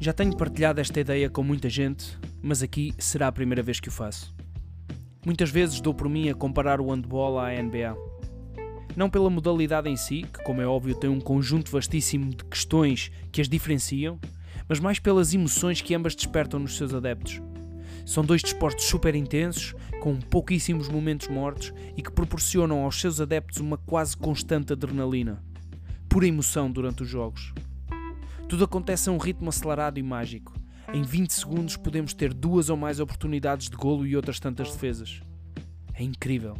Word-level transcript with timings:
Já 0.00 0.12
tenho 0.12 0.36
partilhado 0.36 0.80
esta 0.80 1.00
ideia 1.00 1.28
com 1.28 1.42
muita 1.42 1.68
gente, 1.68 2.16
mas 2.40 2.62
aqui 2.62 2.94
será 2.98 3.26
a 3.26 3.32
primeira 3.32 3.64
vez 3.64 3.80
que 3.80 3.88
o 3.88 3.92
faço. 3.92 4.32
Muitas 5.26 5.50
vezes 5.50 5.80
dou 5.80 5.92
por 5.92 6.08
mim 6.08 6.28
a 6.28 6.34
comparar 6.34 6.80
o 6.80 6.92
handball 6.92 7.36
à 7.36 7.50
NBA. 7.50 7.96
Não 8.94 9.10
pela 9.10 9.28
modalidade 9.28 9.90
em 9.90 9.96
si, 9.96 10.22
que, 10.22 10.44
como 10.44 10.62
é 10.62 10.66
óbvio, 10.66 10.94
tem 10.94 11.10
um 11.10 11.18
conjunto 11.18 11.72
vastíssimo 11.72 12.30
de 12.30 12.44
questões 12.44 13.10
que 13.32 13.40
as 13.40 13.48
diferenciam, 13.48 14.20
mas 14.68 14.78
mais 14.78 15.00
pelas 15.00 15.34
emoções 15.34 15.80
que 15.80 15.96
ambas 15.96 16.14
despertam 16.14 16.60
nos 16.60 16.76
seus 16.76 16.94
adeptos. 16.94 17.42
São 18.06 18.24
dois 18.24 18.40
desportos 18.40 18.84
super 18.84 19.16
intensos, 19.16 19.74
com 20.00 20.16
pouquíssimos 20.16 20.88
momentos 20.88 21.26
mortos 21.26 21.74
e 21.96 22.02
que 22.02 22.12
proporcionam 22.12 22.84
aos 22.84 23.00
seus 23.00 23.20
adeptos 23.20 23.58
uma 23.58 23.76
quase 23.76 24.16
constante 24.16 24.72
adrenalina, 24.72 25.42
pura 26.08 26.28
emoção 26.28 26.70
durante 26.70 27.02
os 27.02 27.08
jogos. 27.08 27.52
Tudo 28.48 28.64
acontece 28.64 29.10
a 29.10 29.12
um 29.12 29.18
ritmo 29.18 29.50
acelerado 29.50 29.98
e 29.98 30.02
mágico. 30.02 30.54
Em 30.92 31.02
20 31.02 31.34
segundos 31.34 31.76
podemos 31.76 32.14
ter 32.14 32.32
duas 32.32 32.70
ou 32.70 32.78
mais 32.78 32.98
oportunidades 32.98 33.68
de 33.68 33.76
golo 33.76 34.06
e 34.06 34.16
outras 34.16 34.40
tantas 34.40 34.72
defesas. 34.72 35.20
É 35.92 36.02
incrível. 36.02 36.56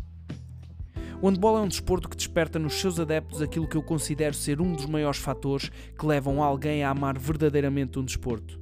O 1.22 1.28
handball 1.28 1.56
é 1.56 1.60
um 1.62 1.68
desporto 1.68 2.06
que 2.06 2.16
desperta 2.16 2.58
nos 2.58 2.74
seus 2.74 3.00
adeptos 3.00 3.40
aquilo 3.40 3.66
que 3.66 3.76
eu 3.76 3.82
considero 3.82 4.34
ser 4.34 4.60
um 4.60 4.74
dos 4.74 4.84
maiores 4.84 5.18
fatores 5.18 5.70
que 5.98 6.06
levam 6.06 6.42
alguém 6.42 6.84
a 6.84 6.90
amar 6.90 7.18
verdadeiramente 7.18 7.98
um 7.98 8.04
desporto: 8.04 8.60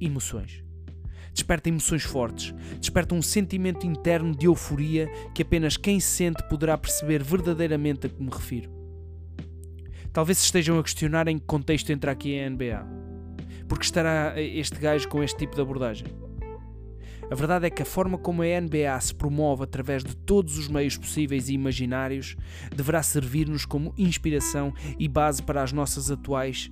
emoções. 0.00 0.62
Desperta 1.34 1.68
emoções 1.68 2.04
fortes, 2.04 2.54
desperta 2.78 3.14
um 3.14 3.22
sentimento 3.22 3.86
interno 3.86 4.36
de 4.36 4.46
euforia 4.46 5.08
que 5.34 5.42
apenas 5.42 5.76
quem 5.76 5.98
sente 5.98 6.48
poderá 6.48 6.78
perceber 6.78 7.24
verdadeiramente 7.24 8.06
a 8.06 8.08
que 8.08 8.22
me 8.22 8.30
refiro. 8.30 8.79
Talvez 10.12 10.38
se 10.38 10.44
estejam 10.44 10.78
a 10.78 10.82
questionar 10.82 11.28
em 11.28 11.38
que 11.38 11.46
contexto 11.46 11.90
entra 11.90 12.10
aqui 12.12 12.38
a 12.38 12.50
NBA. 12.50 12.86
Porque 13.68 13.84
estará 13.84 14.40
este 14.40 14.78
gajo 14.78 15.08
com 15.08 15.22
este 15.22 15.38
tipo 15.38 15.54
de 15.54 15.62
abordagem? 15.62 16.08
A 17.30 17.34
verdade 17.36 17.66
é 17.66 17.70
que 17.70 17.82
a 17.82 17.86
forma 17.86 18.18
como 18.18 18.42
a 18.42 18.60
NBA 18.60 19.00
se 19.00 19.14
promove 19.14 19.62
através 19.62 20.02
de 20.02 20.16
todos 20.16 20.58
os 20.58 20.66
meios 20.66 20.96
possíveis 20.96 21.48
e 21.48 21.54
imaginários 21.54 22.36
deverá 22.74 23.00
servir-nos 23.04 23.64
como 23.64 23.94
inspiração 23.96 24.74
e 24.98 25.06
base 25.06 25.40
para 25.40 25.62
as 25.62 25.72
nossas 25.72 26.10
atuais 26.10 26.68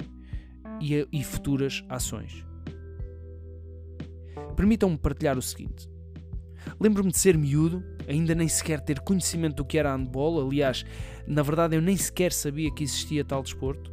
e, 0.81 1.23
futuras 1.23 1.85
ações. 1.89 2.45
Permitam-me 4.57 4.99
partilhar 4.99 5.39
o 5.39 5.43
seguinte. 5.43 5.89
Lembro-me 6.81 7.11
de 7.11 7.19
ser 7.19 7.37
miúdo, 7.37 7.85
ainda 8.09 8.35
nem 8.35 8.49
sequer 8.49 8.81
ter 8.81 9.01
conhecimento 9.01 9.57
do 9.57 9.65
que 9.65 9.79
era 9.79 9.95
handball, 9.95 10.47
aliás, 10.47 10.85
na 11.27 11.43
verdade 11.43 11.77
eu 11.77 11.83
nem 11.83 11.97
sequer 11.97 12.33
sabia 12.33 12.73
que 12.73 12.83
existia 12.83 13.25
tal 13.25 13.43
desporto, 13.43 13.93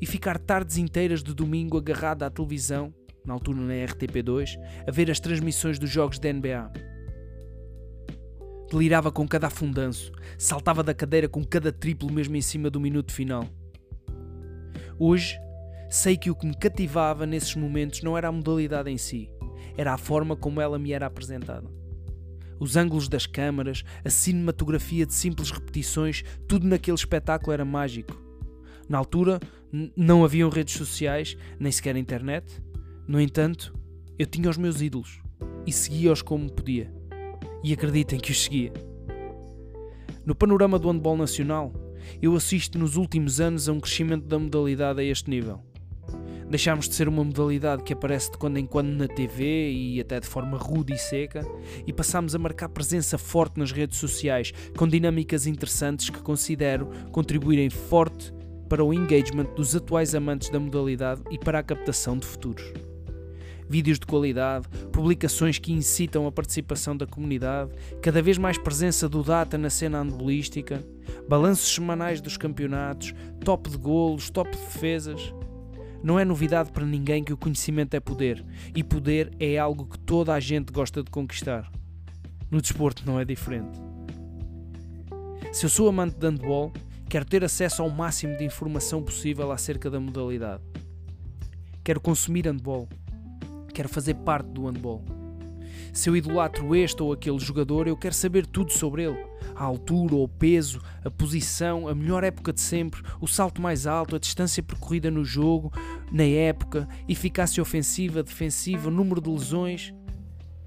e 0.00 0.06
ficar 0.06 0.38
tardes 0.38 0.76
inteiras 0.76 1.22
de 1.22 1.34
domingo 1.34 1.76
agarrado 1.76 2.22
à 2.22 2.30
televisão, 2.30 2.94
na 3.24 3.34
altura 3.34 3.60
na 3.60 3.74
RTP2, 3.74 4.56
a 4.86 4.90
ver 4.90 5.10
as 5.10 5.20
transmissões 5.20 5.78
dos 5.78 5.90
jogos 5.90 6.18
da 6.18 6.32
NBA. 6.32 6.72
Delirava 8.70 9.10
com 9.10 9.26
cada 9.26 9.48
afundanço, 9.48 10.12
saltava 10.38 10.82
da 10.82 10.94
cadeira 10.94 11.28
com 11.28 11.44
cada 11.44 11.72
triplo 11.72 12.10
mesmo 12.10 12.36
em 12.36 12.42
cima 12.42 12.70
do 12.70 12.80
minuto 12.80 13.12
final. 13.12 13.44
Hoje, 14.98 15.36
sei 15.88 16.16
que 16.16 16.30
o 16.30 16.36
que 16.36 16.46
me 16.46 16.56
cativava 16.56 17.26
nesses 17.26 17.56
momentos 17.56 18.02
não 18.02 18.16
era 18.16 18.28
a 18.28 18.32
modalidade 18.32 18.90
em 18.90 18.96
si, 18.96 19.28
era 19.76 19.92
a 19.92 19.98
forma 19.98 20.36
como 20.36 20.60
ela 20.60 20.78
me 20.78 20.92
era 20.92 21.06
apresentada 21.06 21.79
os 22.60 22.76
ângulos 22.76 23.08
das 23.08 23.26
câmaras, 23.26 23.82
a 24.04 24.10
cinematografia 24.10 25.06
de 25.06 25.14
simples 25.14 25.50
repetições, 25.50 26.22
tudo 26.46 26.66
naquele 26.66 26.96
espetáculo 26.96 27.52
era 27.52 27.64
mágico. 27.64 28.16
Na 28.88 28.98
altura, 28.98 29.40
não 29.96 30.24
haviam 30.24 30.50
redes 30.50 30.74
sociais, 30.74 31.36
nem 31.58 31.72
sequer 31.72 31.96
internet. 31.96 32.62
No 33.08 33.20
entanto, 33.20 33.74
eu 34.18 34.26
tinha 34.26 34.50
os 34.50 34.58
meus 34.58 34.82
ídolos 34.82 35.20
e 35.66 35.72
seguia-os 35.72 36.22
como 36.22 36.52
podia. 36.52 36.92
E 37.64 37.72
acreditem 37.72 38.18
que 38.18 38.30
os 38.30 38.42
seguia. 38.42 38.72
No 40.24 40.34
panorama 40.34 40.78
do 40.78 40.90
handball 40.90 41.16
nacional, 41.16 41.72
eu 42.20 42.34
assisto 42.34 42.78
nos 42.78 42.96
últimos 42.96 43.40
anos 43.40 43.68
a 43.68 43.72
um 43.72 43.80
crescimento 43.80 44.26
da 44.26 44.38
modalidade 44.38 45.00
a 45.00 45.04
este 45.04 45.30
nível. 45.30 45.69
Deixámos 46.50 46.88
de 46.88 46.96
ser 46.96 47.06
uma 47.06 47.22
modalidade 47.22 47.84
que 47.84 47.92
aparece 47.92 48.32
de 48.32 48.36
quando 48.36 48.56
em 48.56 48.66
quando 48.66 48.88
na 48.88 49.06
TV 49.06 49.70
e 49.70 50.00
até 50.00 50.18
de 50.18 50.26
forma 50.26 50.58
rude 50.58 50.92
e 50.92 50.98
seca, 50.98 51.46
e 51.86 51.92
passámos 51.92 52.34
a 52.34 52.40
marcar 52.40 52.68
presença 52.68 53.16
forte 53.16 53.56
nas 53.56 53.70
redes 53.70 53.98
sociais, 53.98 54.52
com 54.76 54.88
dinâmicas 54.88 55.46
interessantes 55.46 56.10
que 56.10 56.18
considero 56.18 56.88
contribuírem 57.12 57.70
forte 57.70 58.34
para 58.68 58.84
o 58.84 58.92
engagement 58.92 59.46
dos 59.54 59.76
atuais 59.76 60.12
amantes 60.12 60.50
da 60.50 60.58
modalidade 60.58 61.22
e 61.30 61.38
para 61.38 61.60
a 61.60 61.62
captação 61.62 62.18
de 62.18 62.26
futuros. 62.26 62.72
Vídeos 63.68 64.00
de 64.00 64.06
qualidade, 64.06 64.66
publicações 64.90 65.56
que 65.56 65.72
incitam 65.72 66.26
a 66.26 66.32
participação 66.32 66.96
da 66.96 67.06
comunidade, 67.06 67.70
cada 68.02 68.20
vez 68.20 68.36
mais 68.38 68.58
presença 68.58 69.08
do 69.08 69.22
data 69.22 69.56
na 69.56 69.70
cena 69.70 70.00
andabolística, 70.00 70.84
balanços 71.28 71.72
semanais 71.72 72.20
dos 72.20 72.36
campeonatos, 72.36 73.14
top 73.44 73.70
de 73.70 73.76
golos, 73.78 74.30
top 74.30 74.50
de 74.50 74.56
defesas 74.56 75.32
não 76.02 76.18
é 76.18 76.24
novidade 76.24 76.70
para 76.70 76.84
ninguém 76.84 77.22
que 77.22 77.32
o 77.32 77.36
conhecimento 77.36 77.94
é 77.94 78.00
poder, 78.00 78.44
e 78.74 78.82
poder 78.82 79.32
é 79.38 79.58
algo 79.58 79.86
que 79.86 79.98
toda 79.98 80.34
a 80.34 80.40
gente 80.40 80.72
gosta 80.72 81.02
de 81.02 81.10
conquistar. 81.10 81.70
No 82.50 82.60
desporto 82.60 83.04
não 83.06 83.20
é 83.20 83.24
diferente. 83.24 83.78
Se 85.52 85.66
eu 85.66 85.70
sou 85.70 85.88
amante 85.88 86.16
de 86.16 86.26
handball, 86.26 86.72
quero 87.08 87.24
ter 87.24 87.44
acesso 87.44 87.82
ao 87.82 87.90
máximo 87.90 88.36
de 88.36 88.44
informação 88.44 89.02
possível 89.02 89.52
acerca 89.52 89.90
da 89.90 90.00
modalidade. 90.00 90.62
Quero 91.82 92.00
consumir 92.00 92.46
handball. 92.46 92.88
Quero 93.74 93.88
fazer 93.88 94.14
parte 94.14 94.48
do 94.50 94.66
handball. 94.66 95.19
Se 95.92 96.08
eu 96.08 96.16
idolatro 96.16 96.74
este 96.74 97.02
ou 97.02 97.12
aquele 97.12 97.38
jogador, 97.38 97.88
eu 97.88 97.96
quero 97.96 98.14
saber 98.14 98.46
tudo 98.46 98.72
sobre 98.72 99.04
ele 99.04 99.30
a 99.60 99.64
altura, 99.64 100.14
o 100.14 100.26
peso, 100.26 100.80
a 101.04 101.10
posição, 101.10 101.86
a 101.86 101.94
melhor 101.94 102.24
época 102.24 102.50
de 102.50 102.60
sempre, 102.62 103.02
o 103.20 103.26
salto 103.26 103.60
mais 103.60 103.86
alto, 103.86 104.16
a 104.16 104.18
distância 104.18 104.62
percorrida 104.62 105.10
no 105.10 105.22
jogo, 105.22 105.70
na 106.10 106.24
época, 106.24 106.88
eficácia 107.06 107.62
ofensiva, 107.62 108.22
defensiva, 108.22 108.90
número 108.90 109.20
de 109.20 109.28
lesões. 109.28 109.92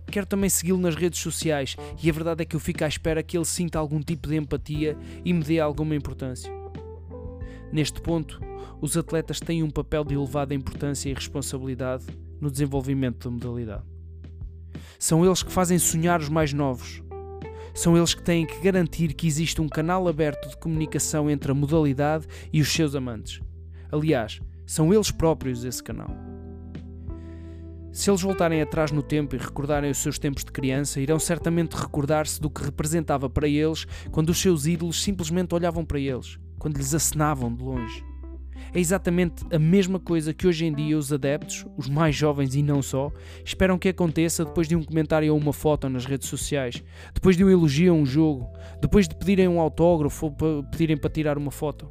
Quero 0.06 0.28
também 0.28 0.50
segui-lo 0.50 0.78
nas 0.78 0.96
redes 0.96 1.20
sociais 1.20 1.76
e 2.02 2.08
a 2.08 2.14
verdade 2.14 2.44
é 2.44 2.46
que 2.46 2.56
eu 2.56 2.60
fico 2.60 2.84
à 2.84 2.88
espera 2.88 3.24
que 3.24 3.36
ele 3.36 3.46
sinta 3.46 3.80
algum 3.80 4.00
tipo 4.00 4.28
de 4.28 4.36
empatia 4.36 4.96
e 5.26 5.34
me 5.34 5.44
dê 5.44 5.60
alguma 5.60 5.96
importância. 5.96 6.54
Neste 7.72 8.00
ponto, 8.00 8.40
os 8.80 8.96
atletas 8.96 9.40
têm 9.40 9.64
um 9.64 9.72
papel 9.72 10.04
de 10.04 10.14
elevada 10.14 10.54
importância 10.54 11.10
e 11.10 11.14
responsabilidade 11.16 12.06
no 12.40 12.52
desenvolvimento 12.52 13.28
da 13.28 13.32
modalidade. 13.32 13.93
São 15.04 15.26
eles 15.26 15.44
que 15.44 15.52
fazem 15.52 15.78
sonhar 15.78 16.22
os 16.22 16.30
mais 16.30 16.54
novos, 16.54 17.04
são 17.74 17.98
eles 17.98 18.14
que 18.14 18.24
têm 18.24 18.46
que 18.46 18.62
garantir 18.62 19.14
que 19.14 19.28
existe 19.28 19.62
um 19.62 19.68
canal 19.68 20.08
aberto 20.08 20.48
de 20.48 20.56
comunicação 20.56 21.30
entre 21.30 21.52
a 21.52 21.54
modalidade 21.54 22.26
e 22.54 22.62
os 22.62 22.72
seus 22.72 22.96
amantes. 22.96 23.42
Aliás, 23.92 24.40
são 24.66 24.94
eles 24.94 25.12
próprios 25.12 25.66
esse 25.66 25.84
canal. 25.84 26.08
Se 27.92 28.10
eles 28.10 28.22
voltarem 28.22 28.62
atrás 28.62 28.94
no 28.94 29.04
tempo 29.04 29.36
e 29.36 29.40
recordarem 29.40 29.92
os 29.92 29.98
seus 29.98 30.18
tempos 30.18 30.46
de 30.46 30.54
criança, 30.54 31.02
irão 31.02 31.20
certamente 31.20 31.76
recordar-se 31.76 32.40
do 32.40 32.50
que 32.50 32.64
representava 32.64 33.30
para 33.30 33.50
eles 33.50 33.86
quando 34.10 34.30
os 34.30 34.40
seus 34.40 34.66
ídolos 34.66 35.04
simplesmente 35.04 35.54
olhavam 35.54 35.84
para 35.84 36.00
eles, 36.00 36.40
quando 36.58 36.78
lhes 36.78 36.94
acenavam 36.94 37.54
de 37.54 37.62
longe. 37.62 38.13
É 38.74 38.80
exatamente 38.80 39.44
a 39.54 39.60
mesma 39.60 40.00
coisa 40.00 40.34
que 40.34 40.48
hoje 40.48 40.66
em 40.66 40.74
dia 40.74 40.98
os 40.98 41.14
adeptos, 41.14 41.64
os 41.78 41.88
mais 41.88 42.16
jovens 42.16 42.56
e 42.56 42.64
não 42.64 42.82
só, 42.82 43.12
esperam 43.46 43.78
que 43.78 43.90
aconteça 43.90 44.44
depois 44.44 44.68
de 44.68 44.76
um 44.76 44.84
comentário 44.84 45.32
ou 45.32 45.40
uma 45.40 45.54
foto 45.54 45.88
nas 45.88 46.06
redes 46.06 46.28
sociais, 46.28 46.84
depois 47.14 47.38
de 47.38 47.46
um 47.46 47.50
elogio 47.52 47.94
a 47.94 47.96
um 47.96 48.06
jogo, 48.06 48.52
depois 48.82 49.08
de 49.08 49.16
pedirem 49.16 49.48
um 49.48 49.62
autógrafo 49.62 50.26
ou 50.26 50.64
pedirem 50.64 50.98
para 50.98 51.12
tirar 51.12 51.38
uma 51.38 51.52
foto. 51.52 51.88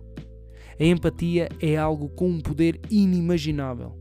A 0.78 0.84
empatia 0.84 1.48
é 1.60 1.76
algo 1.76 2.08
com 2.08 2.28
um 2.28 2.40
poder 2.40 2.80
inimaginável. 2.90 3.96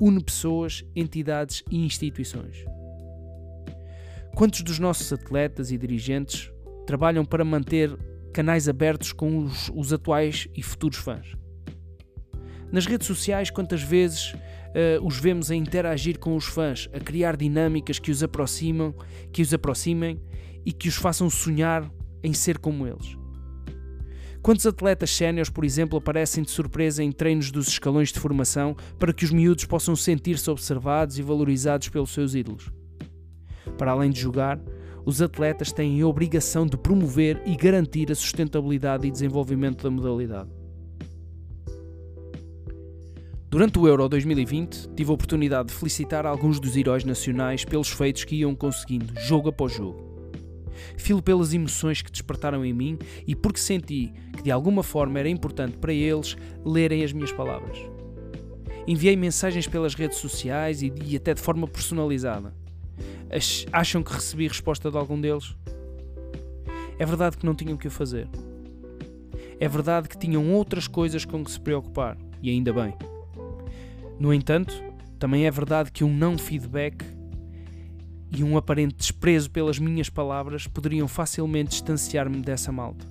Une 0.00 0.24
pessoas, 0.24 0.82
entidades 0.96 1.62
e 1.70 1.84
instituições. 1.84 2.64
Quantos 4.34 4.62
dos 4.62 4.78
nossos 4.78 5.12
atletas 5.12 5.70
e 5.70 5.76
dirigentes 5.76 6.50
trabalham 6.86 7.26
para 7.26 7.44
manter 7.44 7.94
canais 8.32 8.70
abertos 8.70 9.12
com 9.12 9.36
os, 9.36 9.70
os 9.74 9.92
atuais 9.92 10.48
e 10.56 10.62
futuros 10.62 10.96
fãs? 10.96 11.41
Nas 12.72 12.86
redes 12.86 13.06
sociais, 13.06 13.50
quantas 13.50 13.82
vezes 13.82 14.32
uh, 14.32 15.04
os 15.04 15.18
vemos 15.18 15.50
a 15.50 15.54
interagir 15.54 16.18
com 16.18 16.34
os 16.34 16.46
fãs, 16.46 16.88
a 16.94 16.98
criar 16.98 17.36
dinâmicas 17.36 17.98
que 17.98 18.10
os 18.10 18.22
aproximam, 18.22 18.94
que 19.30 19.42
os 19.42 19.52
aproximem 19.52 20.18
e 20.64 20.72
que 20.72 20.88
os 20.88 20.94
façam 20.94 21.28
sonhar 21.28 21.92
em 22.22 22.32
ser 22.32 22.56
como 22.56 22.86
eles. 22.86 23.14
Quantos 24.40 24.66
atletas 24.66 25.10
séniores, 25.10 25.50
por 25.50 25.64
exemplo, 25.64 25.98
aparecem 25.98 26.42
de 26.42 26.50
surpresa 26.50 27.04
em 27.04 27.12
treinos 27.12 27.50
dos 27.50 27.68
escalões 27.68 28.10
de 28.10 28.18
formação 28.18 28.74
para 28.98 29.12
que 29.12 29.24
os 29.24 29.30
miúdos 29.30 29.66
possam 29.66 29.94
sentir-se 29.94 30.50
observados 30.50 31.18
e 31.18 31.22
valorizados 31.22 31.90
pelos 31.90 32.10
seus 32.10 32.34
ídolos? 32.34 32.72
Para 33.76 33.92
além 33.92 34.10
de 34.10 34.18
jogar, 34.18 34.58
os 35.04 35.20
atletas 35.20 35.72
têm 35.72 36.00
a 36.00 36.06
obrigação 36.06 36.66
de 36.66 36.76
promover 36.76 37.40
e 37.44 37.54
garantir 37.54 38.10
a 38.10 38.14
sustentabilidade 38.14 39.06
e 39.06 39.10
desenvolvimento 39.10 39.82
da 39.82 39.90
modalidade. 39.90 40.61
Durante 43.52 43.78
o 43.78 43.86
Euro 43.86 44.08
2020, 44.08 44.94
tive 44.96 45.10
a 45.10 45.12
oportunidade 45.12 45.68
de 45.68 45.74
felicitar 45.74 46.24
alguns 46.24 46.58
dos 46.58 46.74
heróis 46.74 47.04
nacionais 47.04 47.66
pelos 47.66 47.90
feitos 47.90 48.24
que 48.24 48.36
iam 48.36 48.54
conseguindo, 48.54 49.12
jogo 49.20 49.50
após 49.50 49.74
jogo. 49.74 50.32
Filo 50.96 51.20
pelas 51.20 51.52
emoções 51.52 52.00
que 52.00 52.10
despertaram 52.10 52.64
em 52.64 52.72
mim 52.72 52.98
e 53.26 53.36
porque 53.36 53.60
senti 53.60 54.10
que 54.34 54.42
de 54.42 54.50
alguma 54.50 54.82
forma 54.82 55.18
era 55.18 55.28
importante 55.28 55.76
para 55.76 55.92
eles 55.92 56.34
lerem 56.64 57.04
as 57.04 57.12
minhas 57.12 57.30
palavras. 57.30 57.76
Enviei 58.86 59.16
mensagens 59.16 59.66
pelas 59.66 59.94
redes 59.94 60.16
sociais 60.16 60.80
e, 60.80 60.90
e 61.04 61.14
até 61.14 61.34
de 61.34 61.42
forma 61.42 61.68
personalizada. 61.68 62.54
Acham 63.70 64.02
que 64.02 64.14
recebi 64.14 64.48
resposta 64.48 64.90
de 64.90 64.96
algum 64.96 65.20
deles? 65.20 65.54
É 66.98 67.04
verdade 67.04 67.36
que 67.36 67.44
não 67.44 67.54
tinham 67.54 67.74
o 67.74 67.78
que 67.78 67.90
fazer. 67.90 68.30
É 69.60 69.68
verdade 69.68 70.08
que 70.08 70.16
tinham 70.16 70.50
outras 70.54 70.88
coisas 70.88 71.26
com 71.26 71.44
que 71.44 71.50
se 71.50 71.60
preocupar, 71.60 72.16
e 72.42 72.48
ainda 72.48 72.72
bem. 72.72 72.94
No 74.22 74.32
entanto, 74.32 74.72
também 75.18 75.46
é 75.46 75.50
verdade 75.50 75.90
que 75.90 76.04
um 76.04 76.14
não 76.14 76.38
feedback 76.38 77.04
e 78.30 78.44
um 78.44 78.56
aparente 78.56 78.94
desprezo 78.94 79.50
pelas 79.50 79.80
minhas 79.80 80.08
palavras 80.08 80.64
poderiam 80.64 81.08
facilmente 81.08 81.70
distanciar-me 81.70 82.40
dessa 82.40 82.70
malta. 82.70 83.04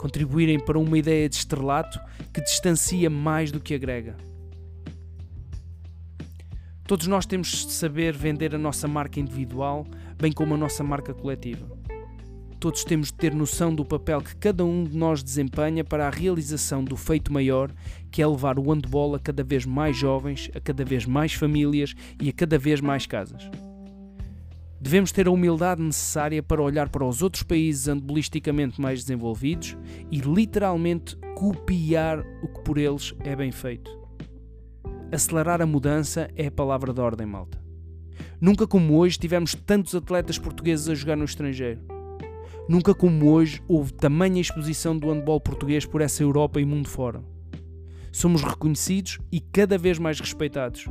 Contribuírem 0.00 0.58
para 0.58 0.78
uma 0.78 0.96
ideia 0.96 1.28
de 1.28 1.36
estrelato 1.36 2.00
que 2.32 2.40
distancia 2.40 3.10
mais 3.10 3.52
do 3.52 3.60
que 3.60 3.74
agrega. 3.74 4.16
Todos 6.84 7.06
nós 7.06 7.26
temos 7.26 7.66
de 7.66 7.72
saber 7.72 8.16
vender 8.16 8.54
a 8.54 8.58
nossa 8.58 8.88
marca 8.88 9.20
individual, 9.20 9.86
bem 10.16 10.32
como 10.32 10.54
a 10.54 10.56
nossa 10.56 10.82
marca 10.82 11.12
coletiva. 11.12 11.77
Todos 12.60 12.82
temos 12.82 13.06
de 13.08 13.14
ter 13.14 13.32
noção 13.32 13.72
do 13.72 13.84
papel 13.84 14.20
que 14.20 14.34
cada 14.34 14.64
um 14.64 14.82
de 14.82 14.96
nós 14.96 15.22
desempenha 15.22 15.84
para 15.84 16.08
a 16.08 16.10
realização 16.10 16.82
do 16.82 16.96
feito 16.96 17.32
maior, 17.32 17.70
que 18.10 18.20
é 18.20 18.26
levar 18.26 18.58
o 18.58 18.72
handball 18.72 19.14
a 19.14 19.18
cada 19.20 19.44
vez 19.44 19.64
mais 19.64 19.96
jovens, 19.96 20.50
a 20.52 20.60
cada 20.60 20.84
vez 20.84 21.06
mais 21.06 21.32
famílias 21.32 21.94
e 22.20 22.28
a 22.28 22.32
cada 22.32 22.58
vez 22.58 22.80
mais 22.80 23.06
casas. 23.06 23.48
Devemos 24.80 25.12
ter 25.12 25.28
a 25.28 25.30
humildade 25.30 25.80
necessária 25.80 26.42
para 26.42 26.60
olhar 26.60 26.88
para 26.88 27.04
os 27.04 27.22
outros 27.22 27.44
países 27.44 27.86
handbolisticamente 27.86 28.80
mais 28.80 29.02
desenvolvidos 29.02 29.76
e 30.10 30.18
literalmente 30.18 31.16
copiar 31.36 32.24
o 32.42 32.48
que 32.48 32.60
por 32.62 32.76
eles 32.76 33.14
é 33.20 33.36
bem 33.36 33.52
feito. 33.52 33.88
Acelerar 35.12 35.62
a 35.62 35.66
mudança 35.66 36.28
é 36.34 36.48
a 36.48 36.52
palavra 36.52 36.92
de 36.92 37.00
ordem, 37.00 37.26
malta. 37.26 37.62
Nunca 38.40 38.66
como 38.66 38.98
hoje 38.98 39.16
tivemos 39.16 39.54
tantos 39.54 39.94
atletas 39.94 40.38
portugueses 40.38 40.88
a 40.88 40.94
jogar 40.94 41.16
no 41.16 41.24
estrangeiro 41.24 41.97
Nunca 42.68 42.94
como 42.94 43.30
hoje 43.30 43.62
houve 43.66 43.94
tamanha 43.94 44.42
exposição 44.42 44.96
do 44.96 45.10
handball 45.10 45.40
português 45.40 45.86
por 45.86 46.02
essa 46.02 46.22
Europa 46.22 46.60
e 46.60 46.66
mundo 46.66 46.86
fora. 46.86 47.24
Somos 48.12 48.42
reconhecidos 48.42 49.18
e 49.32 49.40
cada 49.40 49.78
vez 49.78 49.98
mais 49.98 50.20
respeitados. 50.20 50.84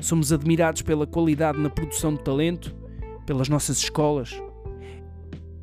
Somos 0.00 0.32
admirados 0.32 0.82
pela 0.82 1.06
qualidade 1.06 1.60
na 1.60 1.70
produção 1.70 2.14
de 2.14 2.24
talento, 2.24 2.74
pelas 3.24 3.48
nossas 3.48 3.78
escolas. 3.78 4.32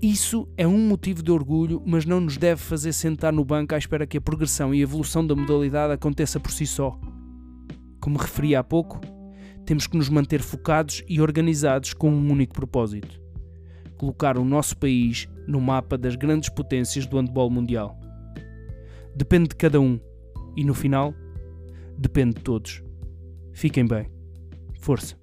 Isso 0.01 0.48
é 0.57 0.65
um 0.65 0.88
motivo 0.88 1.21
de 1.21 1.31
orgulho, 1.31 1.83
mas 1.86 2.06
não 2.06 2.21
nos 2.21 2.38
deve 2.38 2.62
fazer 2.62 2.94
sentar 2.94 3.33
no 3.33 3.44
banco 3.44 3.75
à 3.75 3.77
espera 3.77 4.07
que 4.07 4.18
a 4.18 4.21
progressão 4.21 4.74
e 4.74 4.81
evolução 4.81 5.25
da 5.25 5.36
modalidade 5.36 5.94
aconteça 5.94 6.39
por 6.39 6.51
si 6.51 6.65
só. 6.65 6.97
Como 8.00 8.18
referi 8.18 8.56
há 8.56 8.63
pouco, 8.63 9.01
temos 9.65 9.86
que 9.86 9.97
nos 9.97 10.07
manter 10.07 10.42
focados 10.42 11.04
e 11.07 11.21
organizados 11.21 11.94
com 11.94 12.09
um 12.09 12.31
único 12.31 12.54
propósito: 12.54 13.21
colocar 14.01 14.36
o 14.36 14.44
nosso 14.44 14.75
país 14.75 15.30
no 15.45 15.62
mapa 15.62 15.95
das 15.95 16.15
grandes 16.15 16.50
potências 16.50 17.06
do 17.06 17.18
handball 17.18 17.51
mundial. 17.51 17.95
Depende 19.15 19.50
de 19.50 19.56
cada 19.56 19.80
um 19.80 20.00
e 20.57 20.65
no 20.65 20.74
final, 20.74 21.13
depende 22.00 22.33
de 22.33 22.42
todos. 22.42 22.83
Fiquem 23.53 23.86
bem. 23.86 24.09
Força. 24.80 25.20